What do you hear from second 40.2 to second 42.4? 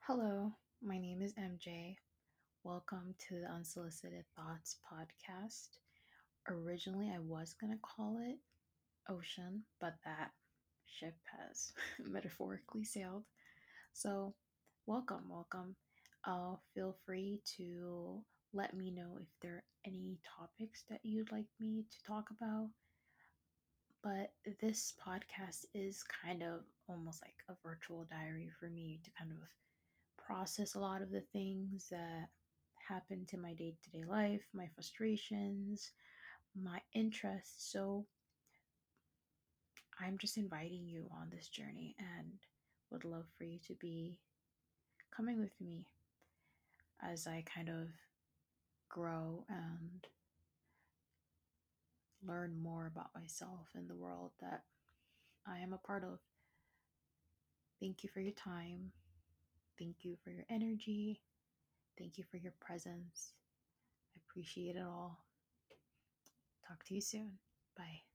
inviting you on this journey and